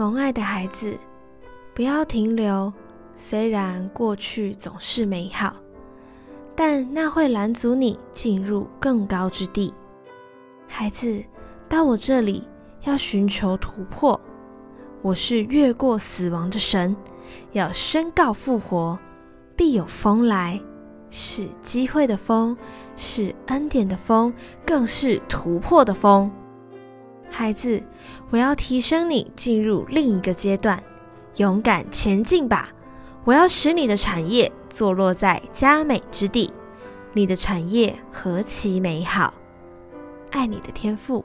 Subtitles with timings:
[0.00, 0.96] 蒙爱的孩子，
[1.74, 2.72] 不要停留。
[3.14, 5.54] 虽然过去总是美好，
[6.56, 9.74] 但那会拦阻你进入更高之地。
[10.66, 11.22] 孩子，
[11.68, 12.48] 到我这里
[12.84, 14.18] 要寻求突破。
[15.02, 16.96] 我是越过死亡的神，
[17.52, 18.98] 要宣告复活，
[19.54, 20.58] 必有风来，
[21.10, 22.56] 是机会的风，
[22.96, 24.32] 是恩典的风，
[24.64, 26.32] 更是突破的风。
[27.30, 27.82] 孩子，
[28.30, 30.82] 我要提升你进入另一个阶段，
[31.36, 32.70] 勇敢前进吧！
[33.24, 36.52] 我要使你的产业坐落在佳美之地，
[37.12, 39.32] 你的产业何其美好！
[40.30, 41.24] 爱你的天赋。